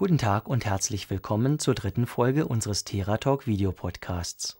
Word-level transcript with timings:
Guten 0.00 0.16
Tag 0.16 0.48
und 0.48 0.64
herzlich 0.64 1.10
willkommen 1.10 1.58
zur 1.58 1.74
dritten 1.74 2.06
Folge 2.06 2.46
unseres 2.48 2.84
Theratalk 2.84 3.46
Videopodcasts. 3.46 4.56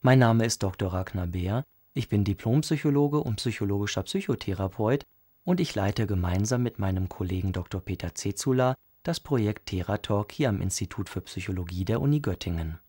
Mein 0.00 0.18
Name 0.18 0.44
ist 0.44 0.64
Dr. 0.64 0.92
Ragnar 0.92 1.28
Beer, 1.28 1.62
ich 1.94 2.08
bin 2.08 2.24
Diplompsychologe 2.24 3.20
und 3.20 3.36
psychologischer 3.36 4.02
Psychotherapeut 4.02 5.04
und 5.44 5.60
ich 5.60 5.76
leite 5.76 6.08
gemeinsam 6.08 6.64
mit 6.64 6.80
meinem 6.80 7.08
Kollegen 7.08 7.52
Dr. 7.52 7.80
Peter 7.80 8.16
Zezula 8.16 8.74
das 9.04 9.20
Projekt 9.20 9.66
Theratalk 9.66 10.32
hier 10.32 10.48
am 10.48 10.60
Institut 10.60 11.08
für 11.08 11.20
Psychologie 11.20 11.84
der 11.84 12.00
Uni 12.00 12.18
Göttingen. 12.18 12.80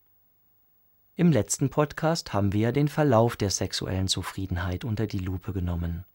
Im 1.15 1.31
letzten 1.31 1.69
Podcast 1.69 2.33
haben 2.33 2.53
wir 2.53 2.61
ja 2.61 2.71
den 2.71 2.87
Verlauf 2.87 3.35
der 3.35 3.51
sexuellen 3.51 4.07
Zufriedenheit 4.07 4.83
unter 4.83 5.05
die 5.05 5.19
Lupe 5.19 5.53
genommen. 5.53 6.05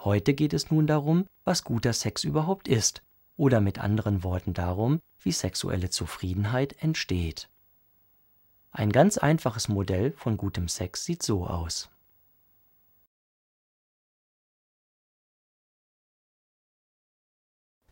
Heute 0.00 0.34
geht 0.34 0.52
es 0.52 0.72
nun 0.72 0.88
darum, 0.88 1.26
was 1.44 1.62
guter 1.62 1.92
Sex 1.92 2.24
überhaupt 2.24 2.66
ist 2.66 3.04
oder 3.36 3.60
mit 3.60 3.78
anderen 3.78 4.22
Worten 4.22 4.54
darum, 4.54 5.00
wie 5.20 5.32
sexuelle 5.32 5.90
Zufriedenheit 5.90 6.82
entsteht. 6.82 7.48
Ein 8.70 8.92
ganz 8.92 9.18
einfaches 9.18 9.68
Modell 9.68 10.12
von 10.12 10.36
gutem 10.36 10.68
Sex 10.68 11.04
sieht 11.04 11.22
so 11.22 11.46
aus. 11.46 11.90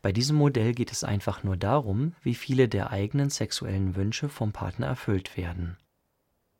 Bei 0.02 0.12
diesem 0.12 0.36
Modell 0.36 0.74
geht 0.74 0.92
es 0.92 1.02
einfach 1.02 1.44
nur 1.44 1.56
darum, 1.56 2.14
wie 2.20 2.34
viele 2.34 2.69
der 2.69 2.91
eigenen 2.91 3.30
sexuellen 3.30 3.97
Wünsche 3.97 4.28
vom 4.28 4.52
Partner 4.52 4.86
erfüllt 4.88 5.38
werden. 5.38 5.78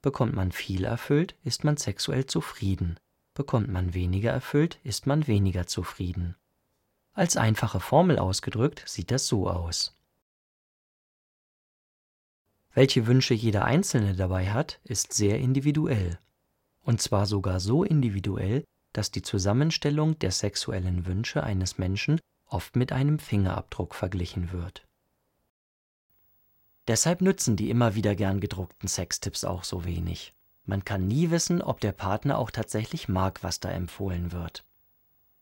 Bekommt 0.01 0.35
man 0.35 0.51
viel 0.51 0.85
erfüllt, 0.85 1.35
ist 1.45 1.63
man 1.63 1.77
sexuell 1.77 2.25
zufrieden. 2.25 2.99
Bekommt 3.35 3.69
man 3.69 3.93
weniger 3.93 4.31
erfüllt, 4.31 4.79
ist 4.83 5.07
man 5.07 5.27
weniger 5.27 5.67
zufrieden. 5.67 6.37
Als 7.15 7.37
einfache 7.37 7.79
Formel 7.79 8.19
ausgedrückt 8.19 8.83
sieht 8.87 9.13
das 9.13 9.29
so 9.29 9.49
aus. 9.49 9.97
Welche 12.73 13.07
Wünsche 13.07 13.35
jeder 13.35 13.65
Einzelne 13.65 14.17
dabei 14.17 14.51
hat, 14.51 14.81
ist 14.83 15.13
sehr 15.13 15.39
individuell. 15.39 16.19
Und 16.83 17.01
zwar 17.01 17.27
sogar 17.27 17.61
so 17.61 17.85
individuell, 17.85 18.65
dass 18.93 19.13
die 19.13 19.23
Zusammenstellung 19.23 20.19
der 20.19 20.33
sexuellen 20.33 21.07
Wünsche 21.07 21.45
eines 21.45 21.79
Menschen 21.79 22.21
oft 22.47 22.75
mit 22.75 22.91
einem 22.91 23.21
Fingerabdruck 23.21 23.95
verglichen 23.95 24.51
wird. 24.51 24.85
Deshalb 26.89 27.21
nützen 27.21 27.57
die 27.57 27.71
immer 27.71 27.95
wieder 27.95 28.17
gern 28.17 28.41
gedruckten 28.41 28.89
Sextipps 28.89 29.45
auch 29.45 29.63
so 29.63 29.85
wenig. 29.85 30.35
Man 30.65 30.85
kann 30.85 31.07
nie 31.07 31.31
wissen, 31.31 31.63
ob 31.63 31.81
der 31.81 31.93
Partner 31.93 32.39
auch 32.39 32.51
tatsächlich 32.51 33.09
mag, 33.09 33.43
was 33.43 33.61
da 33.61 33.71
empfohlen 33.71 34.33
wird. 34.33 34.65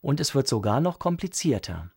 Und 0.03 0.19
es 0.19 0.35
wird 0.35 0.49
sogar 0.49 0.81
noch 0.81 0.99
komplizierter. 0.99 1.89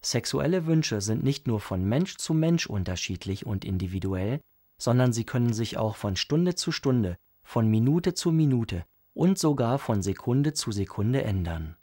Sexuelle 0.00 0.64
Wünsche 0.66 1.02
sind 1.02 1.22
nicht 1.22 1.46
nur 1.46 1.60
von 1.60 1.84
Mensch 1.84 2.16
zu 2.16 2.32
Mensch 2.32 2.66
unterschiedlich 2.66 3.44
und 3.44 3.62
individuell, 3.62 4.40
sondern 4.78 5.12
sie 5.12 5.24
können 5.24 5.52
sich 5.52 5.76
auch 5.76 5.96
von 5.96 6.16
Stunde 6.16 6.54
zu 6.54 6.72
Stunde, 6.72 7.18
von 7.42 7.68
Minute 7.68 8.14
zu 8.14 8.32
Minute 8.32 8.86
und 9.12 9.38
sogar 9.38 9.78
von 9.78 10.02
Sekunde 10.02 10.54
zu 10.54 10.72
Sekunde 10.72 11.24
ändern. 11.24 11.76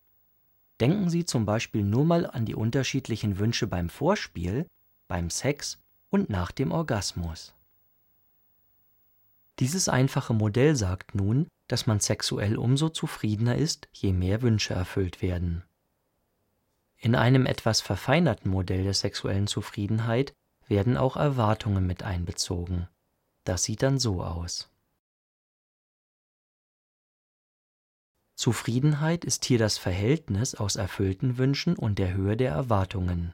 Denken 0.80 1.10
Sie 1.10 1.24
zum 1.24 1.46
Beispiel 1.46 1.84
nur 1.84 2.04
mal 2.04 2.26
an 2.26 2.46
die 2.46 2.56
unterschiedlichen 2.56 3.38
Wünsche 3.38 3.68
beim 3.68 3.90
Vorspiel, 3.90 4.66
beim 5.08 5.30
Sex 5.30 5.78
und 6.10 6.32
nach 6.32 6.52
dem 6.52 6.72
Orgasmus. 6.72 7.54
Dieses 9.60 9.88
einfache 9.88 10.34
Modell 10.34 10.76
sagt 10.76 11.16
nun, 11.16 11.48
dass 11.68 11.86
man 11.86 12.00
sexuell 12.00 12.58
umso 12.58 12.90
zufriedener 12.90 13.56
ist, 13.56 13.88
je 13.94 14.14
mehr 14.14 14.42
Wünsche 14.42 14.74
erfüllt 14.74 15.22
werden. 15.22 15.64
In 16.98 17.16
einem 17.16 17.46
etwas 17.46 17.82
verfeinerten 17.82 18.50
Modell 18.50 18.84
der 18.84 18.94
sexuellen 18.94 19.48
Zufriedenheit 19.48 20.34
werden 20.68 20.98
auch 20.98 21.18
Erwartungen 21.18 21.86
mit 21.86 22.04
einbezogen. 22.04 22.88
Das 23.44 23.64
sieht 23.64 23.84
dann 23.84 24.00
so 24.00 24.24
aus. 24.24 24.70
Zufriedenheit 28.36 29.26
ist 29.26 29.46
hier 29.46 29.60
das 29.60 29.78
Verhältnis 29.78 30.56
aus 30.56 30.76
erfüllten 30.76 31.38
Wünschen 31.38 31.76
und 31.76 32.00
der 32.00 32.14
Höhe 32.14 32.36
der 32.36 32.52
Erwartungen. 32.52 33.34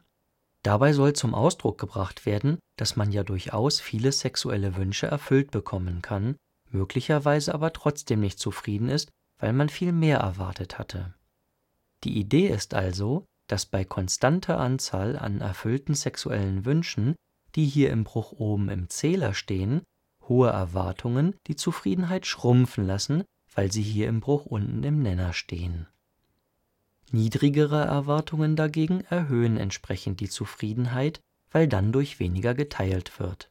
Dabei 0.63 0.93
soll 0.93 1.13
zum 1.13 1.33
Ausdruck 1.33 1.77
gebracht 1.77 2.25
werden, 2.25 2.59
dass 2.75 2.95
man 2.95 3.11
ja 3.11 3.23
durchaus 3.23 3.79
viele 3.79 4.11
sexuelle 4.11 4.75
Wünsche 4.75 5.07
erfüllt 5.07 5.51
bekommen 5.51 6.01
kann 6.01 6.35
möglicherweise 6.71 7.53
aber 7.53 7.73
trotzdem 7.73 8.19
nicht 8.19 8.39
zufrieden 8.39 8.89
ist, 8.89 9.09
weil 9.39 9.53
man 9.53 9.69
viel 9.69 9.91
mehr 9.91 10.19
erwartet 10.19 10.77
hatte. 10.77 11.13
Die 12.03 12.17
Idee 12.17 12.47
ist 12.47 12.73
also, 12.73 13.25
dass 13.47 13.65
bei 13.65 13.83
konstanter 13.83 14.59
Anzahl 14.59 15.17
an 15.17 15.41
erfüllten 15.41 15.95
sexuellen 15.95 16.65
Wünschen, 16.65 17.15
die 17.55 17.65
hier 17.65 17.89
im 17.89 18.03
Bruch 18.03 18.31
oben 18.33 18.69
im 18.69 18.89
Zähler 18.89 19.33
stehen, 19.33 19.81
hohe 20.27 20.49
Erwartungen 20.49 21.35
die 21.47 21.55
Zufriedenheit 21.55 22.25
schrumpfen 22.25 22.85
lassen, 22.85 23.23
weil 23.55 23.71
sie 23.71 23.81
hier 23.81 24.07
im 24.07 24.19
Bruch 24.19 24.45
unten 24.45 24.83
im 24.83 25.01
Nenner 25.01 25.33
stehen. 25.33 25.87
Niedrigere 27.13 27.85
Erwartungen 27.85 28.55
dagegen 28.55 29.01
erhöhen 29.09 29.57
entsprechend 29.57 30.19
die 30.19 30.29
Zufriedenheit, 30.29 31.19
weil 31.51 31.67
dann 31.67 31.91
durch 31.91 32.19
weniger 32.19 32.53
geteilt 32.53 33.19
wird 33.19 33.49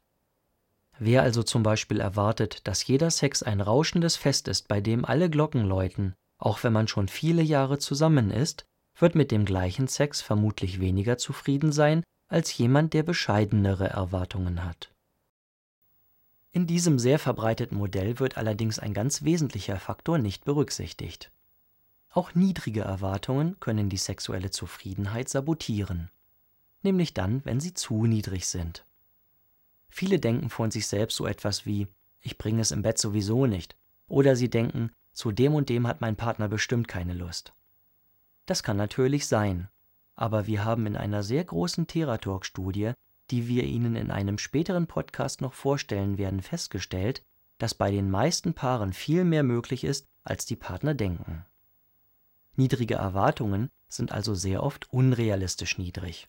Wer 0.99 1.23
also 1.23 1.43
zum 1.43 1.63
Beispiel 1.63 2.01
erwartet, 2.01 2.67
dass 2.67 2.87
jeder 2.87 3.11
Sex 3.11 3.43
ein 3.43 3.61
rauschendes 3.61 4.17
Fest 4.17 4.49
ist, 4.49 4.67
bei 4.67 4.81
dem 4.81 5.05
alle 5.05 5.31
Glocken 5.31 5.65
läuten, 5.65 6.15
auch 6.39 6.63
wenn 6.65 6.73
man 6.73 6.89
schon 6.89 7.09
viele 7.09 7.43
Jahre 7.43 7.79
zusammen 7.79 8.31
ist, 8.31 8.65
wird 8.99 9.15
mit 9.15 9.31
dem 9.31 9.45
gleichen 9.45 9.87
Sex 9.87 10.21
vermutlich 10.21 10.81
weniger 10.81 11.17
zufrieden 11.17 11.71
sein 11.71 12.03
als 12.27 12.57
jemand, 12.59 12.95
der 12.95 13.05
bescheidenere 13.05 13.89
Erwartungen 13.89 14.65
hat. 14.65 14.93
In 16.51 16.67
diesem 16.67 16.99
sehr 16.99 17.21
verbreiteten 17.21 17.79
Modell 17.79 18.19
wird 18.19 18.37
allerdings 18.37 18.81
ein 18.81 18.93
ganz 18.93 19.23
wesentlicher 19.23 19.79
Faktor 19.79 20.19
nicht 20.19 20.45
berücksichtigt. 20.45 21.31
Auch 22.11 22.35
niedrige 22.35 22.81
Erwartungen 22.81 23.59
können 23.61 23.89
die 23.89 23.97
sexuelle 23.97 24.51
Zufriedenheit 24.51 25.29
sabotieren, 25.29 26.11
nämlich 26.83 27.15
dann, 27.15 27.45
wenn 27.45 27.61
sie 27.61 27.75
zu 27.75 28.07
niedrig 28.07 28.47
sind. 28.47 28.85
Viele 29.89 30.19
denken 30.19 30.51
von 30.51 30.71
sich 30.71 30.87
selbst 30.87 31.17
so 31.17 31.27
etwas 31.27 31.67
wie 31.67 31.89
ich 32.21 32.39
bringe 32.39 32.61
es 32.61 32.73
im 32.73 32.83
Bett 32.83 32.99
sowieso 32.99 33.47
nicht 33.47 33.77
oder 34.09 34.37
sie 34.37 34.51
denken 34.51 34.91
zu 35.13 35.33
dem 35.33 35.55
und 35.55 35.69
dem 35.69 35.87
hat 35.87 36.01
mein 36.01 36.17
Partner 36.17 36.49
bestimmt 36.49 36.89
keine 36.89 37.15
Lust. 37.15 37.53
Das 38.47 38.63
kann 38.63 38.77
natürlich 38.77 39.27
sein, 39.27 39.69
aber 40.15 40.47
wir 40.47 40.65
haben 40.65 40.87
in 40.87 40.97
einer 40.97 41.23
sehr 41.23 41.45
großen 41.45 41.87
Theratalk-Studie, 41.87 42.93
die 43.31 43.47
wir 43.47 43.65
Ihnen 43.65 43.95
in 43.95 44.11
einem 44.11 44.39
späteren 44.39 44.87
Podcast 44.87 45.41
noch 45.41 45.53
vorstellen 45.53 46.19
werden, 46.19 46.41
festgestellt, 46.41 47.23
dass 47.59 47.75
bei 47.75 47.91
den 47.91 48.11
meisten 48.11 48.55
Paaren 48.55 48.93
viel 48.93 49.25
mehr 49.25 49.43
möglich 49.43 49.85
ist, 49.85 50.07
als 50.25 50.47
die 50.47 50.57
Partner 50.57 50.95
denken. 50.95 51.45
Niedrige 52.59 52.97
Erwartungen 52.97 53.71
sind 53.89 54.11
also 54.11 54.35
sehr 54.35 54.65
oft 54.65 54.93
unrealistisch 54.93 55.79
niedrig. 55.79 56.29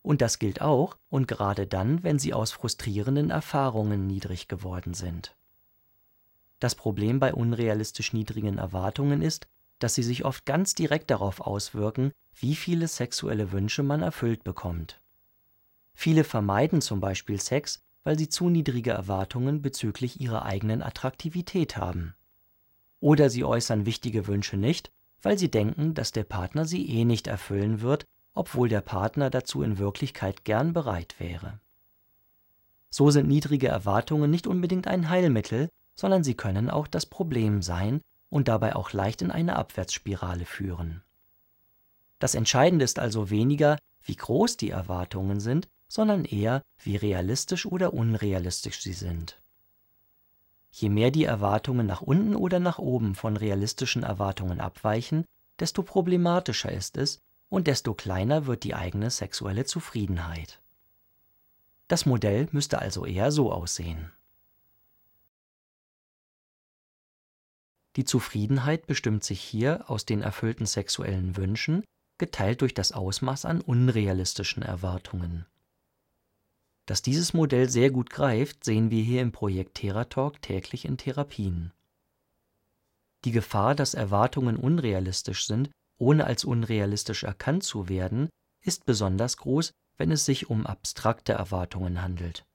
Und 0.00 0.22
das 0.22 0.38
gilt 0.38 0.62
auch 0.62 0.96
und 1.10 1.28
gerade 1.28 1.66
dann, 1.66 2.02
wenn 2.02 2.18
sie 2.18 2.32
aus 2.32 2.50
frustrierenden 2.50 3.28
Erfahrungen 3.28 4.06
niedrig 4.06 4.48
geworden 4.48 4.94
sind. 4.94 5.36
Das 6.60 6.76
Problem 6.76 7.20
bei 7.20 7.34
unrealistisch 7.34 8.14
niedrigen 8.14 8.56
Erwartungen 8.56 9.20
ist, 9.20 9.48
dass 9.78 9.94
sie 9.94 10.02
sich 10.02 10.24
oft 10.24 10.46
ganz 10.46 10.74
direkt 10.74 11.10
darauf 11.10 11.42
auswirken, 11.42 12.10
wie 12.32 12.56
viele 12.56 12.88
sexuelle 12.88 13.52
Wünsche 13.52 13.82
man 13.82 14.00
erfüllt 14.00 14.44
bekommt. 14.44 15.02
Viele 15.92 16.24
vermeiden 16.24 16.80
zum 16.80 17.00
Beispiel 17.00 17.38
Sex, 17.38 17.82
weil 18.02 18.18
sie 18.18 18.30
zu 18.30 18.48
niedrige 18.48 18.92
Erwartungen 18.92 19.60
bezüglich 19.60 20.22
ihrer 20.22 20.46
eigenen 20.46 20.82
Attraktivität 20.82 21.76
haben. 21.76 22.14
Oder 22.98 23.28
sie 23.28 23.44
äußern 23.44 23.84
wichtige 23.84 24.26
Wünsche 24.26 24.56
nicht, 24.56 24.90
weil 25.26 25.38
sie 25.38 25.50
denken, 25.50 25.92
dass 25.92 26.12
der 26.12 26.24
Partner 26.24 26.64
sie 26.64 26.88
eh 26.88 27.04
nicht 27.04 27.26
erfüllen 27.26 27.82
wird 27.82 28.06
obwohl 28.36 28.68
der 28.68 28.82
Partner 28.82 29.30
dazu 29.30 29.62
in 29.62 29.78
Wirklichkeit 29.78 30.44
gern 30.44 30.74
bereit 30.74 31.16
wäre. 31.18 31.58
So 32.90 33.10
sind 33.10 33.26
niedrige 33.26 33.68
Erwartungen 33.68 34.30
nicht 34.30 34.46
unbedingt 34.46 34.86
ein 34.86 35.08
Heilmittel, 35.08 35.68
sondern 35.96 36.22
sie 36.22 36.34
können 36.34 36.70
auch 36.70 36.86
das 36.86 37.06
Problem 37.06 37.62
sein 37.62 38.02
und 38.28 38.48
dabei 38.48 38.76
auch 38.76 38.92
leicht 38.92 39.22
in 39.22 39.30
eine 39.30 39.56
Abwärtsspirale 39.56 40.44
führen. 40.44 41.02
Das 42.18 42.34
Entscheidende 42.34 42.84
ist 42.84 42.98
also 42.98 43.30
weniger, 43.30 43.78
wie 44.04 44.16
groß 44.16 44.58
die 44.58 44.70
Erwartungen 44.70 45.40
sind, 45.40 45.66
sondern 45.88 46.24
eher, 46.24 46.62
wie 46.82 46.96
realistisch 46.96 47.64
oder 47.64 47.94
unrealistisch 47.94 48.82
sie 48.82 48.92
sind. 48.92 49.40
Je 50.78 50.90
mehr 50.90 51.10
die 51.10 51.24
Erwartungen 51.24 51.86
nach 51.86 52.02
unten 52.02 52.36
oder 52.36 52.60
nach 52.60 52.78
oben 52.78 53.14
von 53.14 53.38
realistischen 53.38 54.02
Erwartungen 54.02 54.60
abweichen, 54.60 55.24
desto 55.58 55.82
problematischer 55.82 56.70
ist 56.70 56.98
es, 56.98 57.18
und 57.48 57.66
desto 57.66 57.94
kleiner 57.94 58.44
wird 58.44 58.62
die 58.62 58.74
eigene 58.74 59.08
sexuelle 59.08 59.64
Zufriedenheit. 59.64 60.60
Das 61.88 62.04
Modell 62.04 62.48
müsste 62.52 62.78
also 62.78 63.06
eher 63.06 63.32
so 63.32 63.52
aussehen. 63.52 64.12
Die 67.96 68.04
Zufriedenheit 68.04 68.86
bestimmt 68.86 69.24
sich 69.24 69.40
hier 69.40 69.88
aus 69.88 70.04
den 70.04 70.20
erfüllten 70.20 70.66
sexuellen 70.66 71.38
Wünschen, 71.38 71.84
geteilt 72.18 72.60
durch 72.60 72.74
das 72.74 72.92
Ausmaß 72.92 73.46
an 73.46 73.62
unrealistischen 73.62 74.62
Erwartungen. 74.62 75.46
Dass 76.86 77.02
dieses 77.02 77.34
Modell 77.34 77.68
sehr 77.68 77.90
gut 77.90 78.10
greift, 78.10 78.64
sehen 78.64 78.90
wir 78.90 79.02
hier 79.02 79.20
im 79.20 79.32
Projekt 79.32 79.74
Theratalk 79.74 80.40
täglich 80.40 80.84
in 80.84 80.96
Therapien. 80.96 81.72
Die 83.24 83.32
Gefahr, 83.32 83.74
dass 83.74 83.94
Erwartungen 83.94 84.56
unrealistisch 84.56 85.46
sind, 85.46 85.70
ohne 85.98 86.24
als 86.26 86.44
unrealistisch 86.44 87.24
erkannt 87.24 87.64
zu 87.64 87.88
werden, 87.88 88.28
ist 88.62 88.84
besonders 88.84 89.36
groß, 89.36 89.72
wenn 89.96 90.12
es 90.12 90.24
sich 90.24 90.48
um 90.48 90.64
abstrakte 90.64 91.32
Erwartungen 91.32 92.02
handelt. 92.02 92.46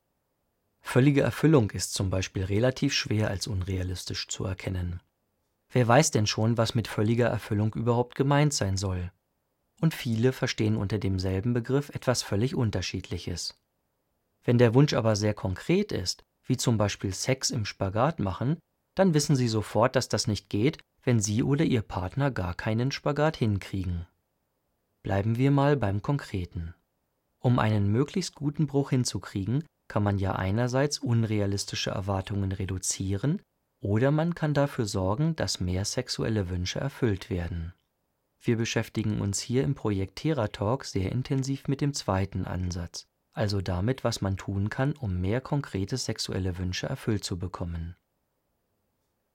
Völlige 0.79 1.21
Erfüllung 1.21 1.71
ist 1.71 1.93
zum 1.93 2.09
Beispiel 2.09 2.45
relativ 2.45 2.93
schwer 2.93 3.29
als 3.29 3.47
unrealistisch 3.47 4.27
zu 4.29 4.45
erkennen. 4.45 5.01
Wer 5.69 5.87
weiß 5.87 6.11
denn 6.11 6.27
schon, 6.27 6.57
was 6.57 6.75
mit 6.75 6.87
völliger 6.87 7.27
Erfüllung 7.27 7.73
überhaupt 7.73 8.15
gemeint 8.15 8.53
sein 8.53 8.77
soll? 8.77 9.11
Und 9.79 9.93
viele 9.93 10.31
verstehen 10.31 10.77
unter 10.77 10.99
demselben 10.99 11.53
Begriff 11.53 11.89
etwas 11.89 12.23
völlig 12.23 12.55
Unterschiedliches. 12.55 13.60
Wenn 14.43 14.57
der 14.57 14.73
Wunsch 14.73 14.93
aber 14.93 15.15
sehr 15.15 15.33
konkret 15.33 15.91
ist, 15.91 16.23
wie 16.45 16.57
zum 16.57 16.77
Beispiel 16.77 17.13
Sex 17.13 17.49
im 17.49 17.65
Spagat 17.65 18.19
machen, 18.19 18.57
dann 18.95 19.13
wissen 19.13 19.35
Sie 19.35 19.47
sofort, 19.47 19.95
dass 19.95 20.09
das 20.09 20.27
nicht 20.27 20.49
geht, 20.49 20.79
wenn 21.03 21.19
Sie 21.19 21.43
oder 21.43 21.65
Ihr 21.65 21.81
Partner 21.81 22.31
gar 22.31 22.53
keinen 22.53 22.91
Spagat 22.91 23.37
hinkriegen. 23.37 24.07
Bleiben 25.03 25.37
wir 25.37 25.51
mal 25.51 25.77
beim 25.77 26.01
Konkreten. 26.01 26.75
Um 27.39 27.57
einen 27.57 27.91
möglichst 27.91 28.35
guten 28.35 28.67
Bruch 28.67 28.91
hinzukriegen, 28.91 29.63
kann 29.87 30.03
man 30.03 30.19
ja 30.19 30.33
einerseits 30.33 30.99
unrealistische 30.99 31.89
Erwartungen 31.89 32.51
reduzieren 32.51 33.41
oder 33.81 34.11
man 34.11 34.35
kann 34.35 34.53
dafür 34.53 34.85
sorgen, 34.85 35.35
dass 35.35 35.59
mehr 35.59 35.85
sexuelle 35.85 36.49
Wünsche 36.49 36.79
erfüllt 36.79 37.29
werden. 37.29 37.73
Wir 38.39 38.57
beschäftigen 38.57 39.21
uns 39.21 39.39
hier 39.39 39.63
im 39.63 39.75
Projekt 39.75 40.17
TheraTalk 40.17 40.85
sehr 40.85 41.11
intensiv 41.11 41.67
mit 41.67 41.81
dem 41.81 41.93
zweiten 41.93 42.45
Ansatz, 42.45 43.07
also 43.33 43.61
damit, 43.61 44.03
was 44.03 44.21
man 44.21 44.37
tun 44.37 44.69
kann, 44.69 44.93
um 44.93 45.19
mehr 45.21 45.41
konkrete 45.41 45.97
sexuelle 45.97 46.57
Wünsche 46.57 46.87
erfüllt 46.87 47.23
zu 47.23 47.37
bekommen. 47.37 47.95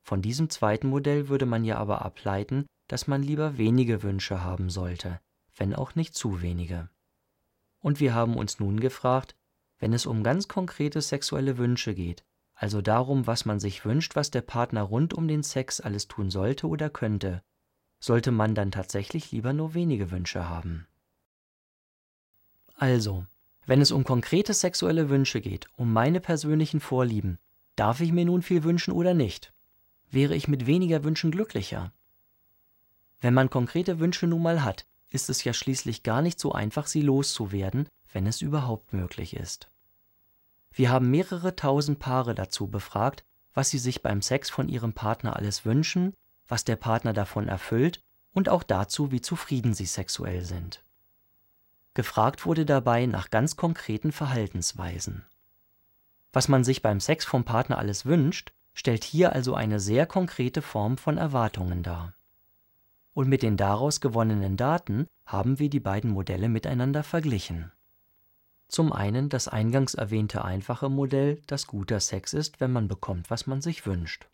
Von 0.03 0.23
diesem 0.23 0.51
zweiten 0.51 0.89
Modell 0.89 1.29
würde 1.29 1.47
man 1.47 1.65
ja 1.65 1.79
aber 1.79 2.03
ableiten, 2.05 2.67
dass 2.89 3.07
man 3.07 3.23
lieber 3.23 3.59
wenige 3.59 4.03
Wünsche 4.03 4.45
haben 4.45 4.71
sollte, 4.71 5.21
wenn 5.57 5.75
auch 5.75 5.95
nicht 5.95 6.15
zu 6.15 6.43
wenige. 6.43 6.89
Und 7.81 8.01
wir 8.01 8.15
haben 8.15 8.37
uns 8.37 8.61
nun 8.61 8.81
gefragt, 8.81 9.35
wenn 9.79 9.93
es 9.93 10.07
um 10.07 10.23
ganz 10.23 10.49
konkrete 10.49 11.01
sexuelle 11.01 11.59
Wünsche 11.59 11.95
geht, 11.95 12.25
also 12.55 12.81
darum, 12.81 13.27
was 13.27 13.45
man 13.45 13.61
sich 13.61 13.85
wünscht, 13.85 14.17
was 14.17 14.31
der 14.31 14.41
Partner 14.41 14.83
rund 14.83 15.13
um 15.13 15.29
den 15.29 15.43
Sex 15.43 15.81
alles 15.81 16.09
tun 16.09 16.31
sollte 16.31 16.67
oder 16.69 16.89
könnte, 16.89 17.43
sollte 17.99 18.31
man 18.31 18.55
dann 18.55 18.71
tatsächlich 18.71 19.31
lieber 19.33 19.53
nur 19.53 19.75
wenige 19.75 20.11
Wünsche 20.11 20.49
haben. 20.49 20.87
Also, 22.75 23.27
wenn 23.67 23.81
es 23.81 23.91
um 23.91 24.05
konkrete 24.05 24.55
sexuelle 24.55 25.11
Wünsche 25.11 25.41
geht, 25.41 25.67
um 25.77 25.93
meine 25.93 26.21
persönlichen 26.21 26.81
Vorlieben, 26.81 27.39
darf 27.75 28.01
ich 28.01 28.13
mir 28.13 28.25
nun 28.25 28.43
viel 28.43 28.65
wünschen 28.65 28.93
oder 28.93 29.13
nicht? 29.13 29.53
wäre 30.11 30.35
ich 30.35 30.49
mit 30.49 30.67
weniger 30.67 31.05
Wünschen 31.05 31.31
glücklicher. 31.31 31.93
Wenn 33.21 33.35
man 33.35 33.51
konkrete 33.51 33.99
Wünsche 33.99 34.27
nun 34.27 34.43
mal 34.43 34.65
hat, 34.65 34.87
ist 35.11 35.31
es 35.31 35.45
ja 35.45 35.53
schließlich 35.53 36.03
gar 36.03 36.23
nicht 36.23 36.39
so 36.39 36.53
einfach, 36.53 36.87
sie 36.87 37.03
loszuwerden, 37.03 37.89
wenn 38.13 38.27
es 38.27 38.43
überhaupt 38.43 38.93
möglich 38.93 39.37
ist. 39.37 39.69
Wir 40.73 40.91
haben 40.91 41.11
mehrere 41.11 41.57
tausend 41.57 41.99
Paare 41.99 42.35
dazu 42.35 42.67
befragt, 42.67 43.25
was 43.55 43.71
sie 43.71 43.79
sich 43.79 44.03
beim 44.03 44.21
Sex 44.21 44.51
von 44.51 44.69
ihrem 44.69 44.93
Partner 44.93 45.37
alles 45.37 45.65
wünschen, 45.65 46.15
was 46.47 46.65
der 46.65 46.77
Partner 46.77 47.13
davon 47.13 47.49
erfüllt 47.49 48.01
und 48.33 48.49
auch 48.49 48.63
dazu, 48.63 49.11
wie 49.11 49.23
zufrieden 49.23 49.73
sie 49.73 49.87
sexuell 49.87 50.45
sind. 50.45 50.83
Gefragt 51.97 52.45
wurde 52.45 52.67
dabei 52.67 53.07
nach 53.07 53.31
ganz 53.31 53.57
konkreten 53.57 54.13
Verhaltensweisen. 54.13 55.25
Was 56.31 56.47
man 56.47 56.63
sich 56.63 56.83
beim 56.83 57.01
Sex 57.01 57.25
vom 57.25 57.45
Partner 57.45 57.79
alles 57.79 58.05
wünscht, 58.05 58.53
stellt 58.75 59.03
hier 59.03 59.33
also 59.33 59.55
eine 59.55 59.81
sehr 59.81 60.05
konkrete 60.05 60.61
Form 60.61 60.99
von 60.99 61.17
Erwartungen 61.17 61.83
dar. 61.83 62.13
Und 63.15 63.31
mit 63.31 63.43
den 63.43 63.57
daraus 63.57 64.03
gewonnenen 64.03 64.59
Daten 64.59 65.07
haben 65.25 65.59
wir 65.59 65.71
die 65.71 65.81
beiden 65.81 66.11
Modelle 66.11 66.51
miteinander 66.51 67.03
verglichen. 67.03 67.73
Zum 68.69 68.93
einen 68.93 69.31
das 69.31 69.49
eingangs 69.49 69.95
erwähnte 69.95 70.45
einfache 70.45 70.91
Modell, 70.91 71.41
dass 71.47 71.67
guter 71.67 72.01
Sex 72.01 72.35
ist, 72.35 72.61
wenn 72.61 72.73
man 72.73 72.89
bekommt, 72.89 73.31
was 73.31 73.47
man 73.47 73.63
sich 73.63 73.87
wünscht. 73.87 74.29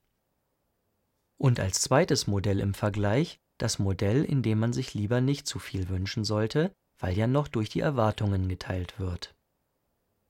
Und 1.38 1.60
als 1.60 1.80
zweites 1.80 2.26
Modell 2.26 2.58
im 2.58 2.74
Vergleich 2.74 3.38
das 3.56 3.78
Modell, 3.78 4.24
in 4.24 4.42
dem 4.42 4.58
man 4.58 4.72
sich 4.72 4.94
lieber 4.94 5.20
nicht 5.20 5.46
zu 5.46 5.60
viel 5.60 5.88
wünschen 5.88 6.24
sollte, 6.24 6.72
weil 7.02 7.18
ja 7.18 7.26
noch 7.26 7.48
durch 7.48 7.68
die 7.68 7.80
Erwartungen 7.80 8.48
geteilt 8.48 9.00
wird. 9.00 9.34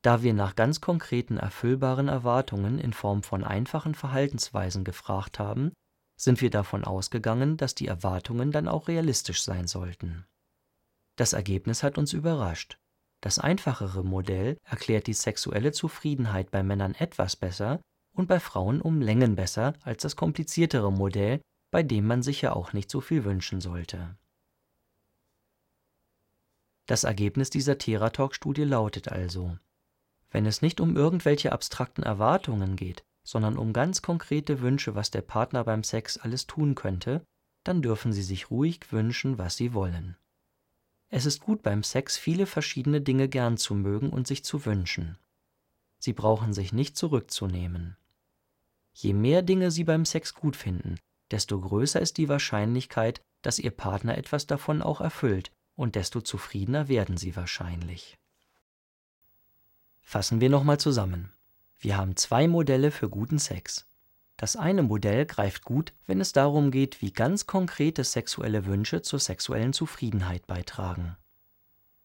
Da 0.01 0.23
wir 0.23 0.33
nach 0.33 0.57
ganz 0.57 0.81
konkreten 0.81 1.37
erfüllbaren 1.37 2.09
Erwartungen 2.09 2.79
in 2.79 2.95
Form 2.95 3.23
von 3.23 3.45
einfachen 3.45 3.95
Verhaltensweisen 3.95 4.83
gefragt 4.83 5.39
haben, 5.39 5.73
sind 6.19 6.41
wir 6.41 6.49
davon 6.51 6.85
ausgegangen, 6.85 7.59
dass 7.59 7.75
die 7.75 7.87
Erwartungen 7.87 8.53
dann 8.53 8.69
auch 8.69 8.89
realistisch 8.89 9.43
sein 9.43 9.69
sollten. 9.69 10.25
Das 11.17 11.35
Ergebnis 11.35 11.83
hat 11.83 11.99
uns 11.99 12.15
überrascht. 12.15 12.79
Das 13.21 13.39
einfachere 13.39 14.03
Modell 14.03 14.57
erklärt 14.65 15.07
die 15.07 15.13
sexuelle 15.13 15.73
Zufriedenheit 15.73 16.51
bei 16.51 16.63
Männern 16.63 16.95
etwas 16.95 17.37
besser 17.37 17.81
und 18.15 18.29
bei 18.29 18.41
Frauen 18.41 18.81
um 18.81 19.03
Längen 19.03 19.37
besser 19.37 19.75
als 19.83 20.03
das 20.03 20.17
kompliziertere 20.17 20.91
Modell, 20.91 21.43
bei 21.71 21.83
dem 21.83 22.07
man 22.07 22.23
sich 22.23 22.41
ja 22.41 22.55
auch 22.55 22.73
nicht 22.73 22.91
so 22.91 23.03
viel 23.03 23.25
wünschen 23.25 23.61
sollte. 23.61 24.17
Das 26.87 27.05
Ergebnis 27.05 27.51
dieser 27.51 27.79
Theratalk-Studie 27.79 28.65
lautet 28.65 29.09
also 29.09 29.57
wenn 30.33 30.47
es 30.47 30.63
nicht 30.63 30.81
um 30.81 30.97
irgendwelche 30.97 31.53
abstrakten 31.53 32.03
Erwartungen 32.03 32.75
geht, 32.75 33.05
sondern 33.23 33.57
um 33.57 33.73
ganz 33.73 34.03
konkrete 34.03 34.61
Wünsche, 34.61 34.95
was 34.95 35.11
der 35.11 35.21
Partner 35.21 35.63
beim 35.63 35.85
Sex 35.85 36.17
alles 36.17 36.47
tun 36.47 36.75
könnte, 36.75 37.23
dann 37.65 37.83
dürfen 37.83 38.13
Sie 38.13 38.23
sich 38.23 38.51
ruhig 38.51 38.91
wünschen, 38.91 39.39
was 39.39 39.57
Sie 39.57 39.75
wollen. 39.75 40.17
Es 41.11 41.27
ist 41.27 41.43
gut 41.43 41.63
beim 41.63 41.83
Sex 41.83 42.17
viele 42.17 42.47
verschiedene 42.47 43.03
Dinge 43.03 43.29
gern 43.29 43.59
zu 43.59 43.75
mögen 43.75 44.11
und 44.11 44.27
sich 44.27 44.43
zu 44.43 44.65
wünschen. 44.65 45.19
Sie 45.99 46.15
brauchen 46.15 46.55
sich 46.55 46.73
nicht 46.73 46.97
zurückzunehmen. 46.97 47.97
Je 48.95 49.13
mehr 49.13 49.43
Dinge 49.43 49.71
Sie 49.71 49.85
beim 49.85 50.05
Sex 50.05 50.35
gut 50.35 50.57
finden, 50.57 50.99
desto 51.31 51.61
größer 51.61 52.01
ist 52.01 52.17
die 52.17 52.29
Wahrscheinlichkeit, 52.29 53.21
dass 53.43 53.59
Ihr 53.59 53.71
Partner 53.71 54.17
etwas 54.17 54.47
davon 54.47 54.81
auch 54.83 55.01
erfüllt, 55.01 55.53
und 55.77 55.95
desto 55.95 56.21
zufriedener 56.21 56.89
werden 56.89 57.17
Sie 57.17 57.35
wahrscheinlich. 57.37 58.19
Fassen 60.03 60.41
wir 60.41 60.51
nochmal 60.51 60.79
zusammen. 60.79 61.33
Wir 61.79 61.97
haben 61.97 62.17
zwei 62.17 62.47
Modelle 62.47 62.91
für 62.91 63.09
guten 63.09 63.39
Sex. 63.39 63.87
Das 64.37 64.57
eine 64.57 64.83
Modell 64.83 65.25
greift 65.27 65.65
gut, 65.65 65.93
wenn 66.07 66.21
es 66.21 66.33
darum 66.33 66.71
geht, 66.71 67.01
wie 67.01 67.13
ganz 67.13 67.47
konkrete 67.47 68.05
sexuelle 68.05 68.67
Wünsche 68.67 69.03
zur 69.03 69.21
sexuellen 69.21 69.73
Zufriedenheit 69.73 70.47
beitragen. 70.47 71.17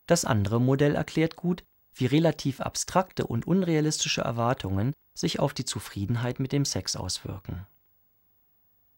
Das 0.05 0.23
andere 0.23 0.61
Modell 0.61 0.95
erklärt 0.95 1.35
gut, 1.35 1.63
wie 1.93 2.05
relativ 2.05 2.61
abstrakte 2.61 3.25
und 3.25 3.47
unrealistische 3.47 4.21
Erwartungen 4.21 4.93
sich 5.13 5.39
auf 5.39 5.53
die 5.53 5.65
Zufriedenheit 5.65 6.39
mit 6.39 6.51
dem 6.51 6.63
Sex 6.63 6.95
auswirken. 6.95 7.65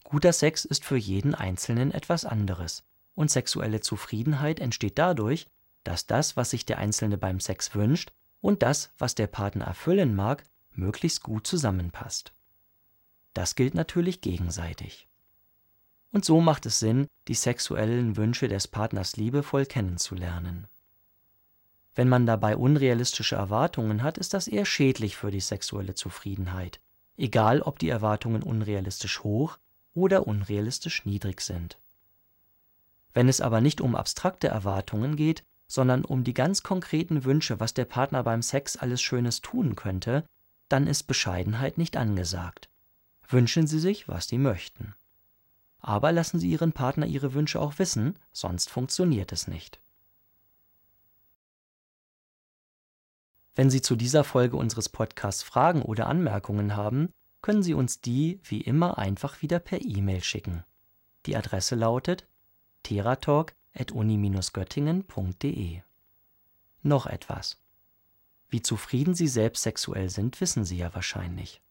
Guter 0.03 0.33
Sex 0.33 0.65
ist 0.65 0.83
für 0.83 0.97
jeden 0.97 1.33
Einzelnen 1.33 1.91
etwas 1.91 2.25
anderes, 2.25 2.83
und 3.19 3.29
sexuelle 3.29 3.81
Zufriedenheit 3.81 4.61
entsteht 4.61 4.97
dadurch, 4.97 5.45
dass 5.83 6.07
das, 6.07 6.37
was 6.37 6.51
sich 6.51 6.65
der 6.65 6.77
Einzelne 6.77 7.17
beim 7.17 7.41
Sex 7.41 7.75
wünscht, 7.75 8.13
und 8.39 8.63
das, 8.63 8.93
was 8.97 9.13
der 9.13 9.27
Partner 9.27 9.65
erfüllen 9.65 10.15
mag, 10.15 10.45
möglichst 10.71 11.21
gut 11.21 11.45
zusammenpasst. 11.45 12.31
Das 13.33 13.55
gilt 13.55 13.73
natürlich 13.73 14.21
gegenseitig. 14.21 15.09
Und 16.13 16.23
so 16.23 16.39
macht 16.39 16.65
es 16.65 16.79
Sinn, 16.79 17.07
die 17.27 17.33
sexuellen 17.33 18.15
Wünsche 18.15 18.47
des 18.47 18.69
Partners 18.69 19.17
liebevoll 19.17 19.65
kennenzulernen. 19.65 20.69
Wenn 21.95 22.07
man 22.07 22.25
dabei 22.25 22.55
unrealistische 22.55 23.35
Erwartungen 23.35 24.01
hat, 24.01 24.17
ist 24.17 24.33
das 24.33 24.47
eher 24.47 24.63
schädlich 24.63 25.17
für 25.17 25.29
die 25.29 25.41
sexuelle 25.41 25.93
Zufriedenheit, 25.93 26.79
egal 27.17 27.63
ob 27.63 27.79
die 27.79 27.89
Erwartungen 27.89 28.43
unrealistisch 28.43 29.25
hoch 29.25 29.57
oder 29.93 30.25
unrealistisch 30.25 31.05
niedrig 31.05 31.41
sind. 31.41 31.77
Wenn 33.13 33.27
es 33.27 33.41
aber 33.41 33.61
nicht 33.61 33.81
um 33.81 33.95
abstrakte 33.95 34.47
Erwartungen 34.47 35.15
geht, 35.15 35.43
sondern 35.67 36.03
um 36.03 36.23
die 36.23 36.33
ganz 36.33 36.63
konkreten 36.63 37.23
Wünsche, 37.25 37.59
was 37.59 37.73
der 37.73 37.85
Partner 37.85 38.23
beim 38.23 38.41
Sex 38.41 38.75
alles 38.75 39.01
Schönes 39.01 39.41
tun 39.41 39.75
könnte, 39.75 40.25
dann 40.67 40.87
ist 40.87 41.03
Bescheidenheit 41.03 41.77
nicht 41.77 41.97
angesagt. 41.97 42.69
Wünschen 43.27 43.67
Sie 43.67 43.79
sich, 43.79 44.07
was 44.07 44.27
Sie 44.27 44.37
möchten. 44.37 44.95
Aber 45.79 46.11
lassen 46.11 46.39
Sie 46.39 46.49
Ihren 46.49 46.73
Partner 46.73 47.05
Ihre 47.05 47.33
Wünsche 47.33 47.59
auch 47.59 47.79
wissen, 47.79 48.17
sonst 48.31 48.69
funktioniert 48.69 49.31
es 49.31 49.47
nicht. 49.47 49.79
Wenn 53.55 53.69
Sie 53.69 53.81
zu 53.81 53.95
dieser 53.95 54.23
Folge 54.23 54.57
unseres 54.57 54.89
Podcasts 54.89 55.43
Fragen 55.43 55.81
oder 55.81 56.07
Anmerkungen 56.07 56.75
haben, 56.75 57.09
können 57.41 57.63
Sie 57.63 57.73
uns 57.73 58.01
die 58.01 58.39
wie 58.43 58.61
immer 58.61 58.97
einfach 58.97 59.41
wieder 59.41 59.59
per 59.59 59.81
E-Mail 59.81 60.23
schicken. 60.23 60.63
Die 61.25 61.35
Adresse 61.35 61.75
lautet 61.75 62.28
teratalk 62.83 63.53
uni-göttingen.de. 63.91 65.81
Noch 66.81 67.05
etwas. 67.05 67.57
Wie 68.49 68.61
zufrieden 68.61 69.13
Sie 69.13 69.27
selbst 69.27 69.63
sexuell 69.63 70.09
sind, 70.09 70.41
wissen 70.41 70.65
Sie 70.65 70.77
ja 70.77 70.93
wahrscheinlich. 70.93 71.61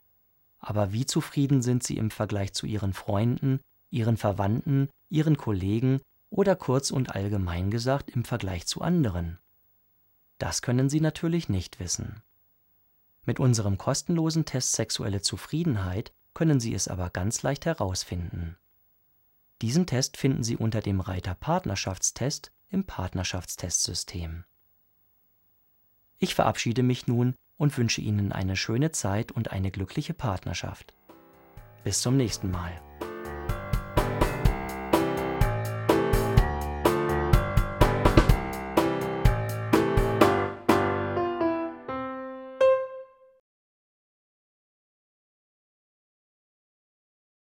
Aber 0.58 0.92
wie 0.92 1.06
zufrieden 1.06 1.62
sind 1.62 1.82
Sie 1.82 1.96
im 1.96 2.10
Vergleich 2.10 2.52
zu 2.52 2.66
Ihren 2.66 2.92
Freunden, 2.92 3.60
Ihren 3.90 4.16
Verwandten, 4.16 4.88
Ihren 5.08 5.36
Kollegen 5.36 6.00
oder 6.30 6.56
kurz 6.56 6.90
und 6.90 7.14
allgemein 7.14 7.70
gesagt 7.70 8.10
im 8.10 8.24
Vergleich 8.24 8.66
zu 8.66 8.80
anderen? 8.80 9.38
Das 10.38 10.62
können 10.62 10.88
Sie 10.88 11.00
natürlich 11.00 11.48
nicht 11.48 11.80
wissen. 11.80 12.22
Mit 13.24 13.40
unserem 13.40 13.76
kostenlosen 13.76 14.44
Test 14.44 14.72
Sexuelle 14.72 15.20
Zufriedenheit 15.20 16.12
können 16.32 16.60
Sie 16.60 16.74
es 16.74 16.88
aber 16.88 17.10
ganz 17.10 17.42
leicht 17.42 17.66
herausfinden. 17.66 18.56
Diesen 19.60 19.86
Test 19.86 20.16
finden 20.16 20.44
Sie 20.44 20.56
unter 20.56 20.80
dem 20.80 21.00
Reiter 21.00 21.34
Partnerschaftstest 21.34 22.52
im 22.68 22.84
Partnerschaftstestsystem. 22.84 24.44
Ich 26.18 26.34
verabschiede 26.34 26.82
mich 26.82 27.06
nun 27.06 27.34
und 27.56 27.76
wünsche 27.76 28.00
Ihnen 28.00 28.32
eine 28.32 28.56
schöne 28.56 28.92
Zeit 28.92 29.32
und 29.32 29.50
eine 29.50 29.70
glückliche 29.70 30.14
Partnerschaft. 30.14 30.94
Bis 31.84 32.00
zum 32.02 32.16
nächsten 32.16 32.50
Mal. 32.50 32.80